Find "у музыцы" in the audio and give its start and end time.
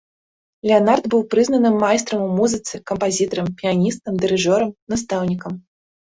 2.27-2.79